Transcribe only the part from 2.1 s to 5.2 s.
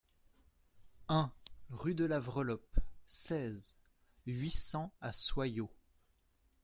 Vreloppe, seize, huit cents à